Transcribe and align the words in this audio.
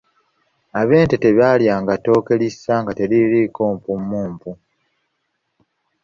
Abente 0.81 1.15
tebaalyanga 1.23 1.93
ttooke 1.99 2.33
lissa 2.41 2.75
nga 2.81 2.91
teririiko 2.99 3.61
mpummumpu. 3.75 4.51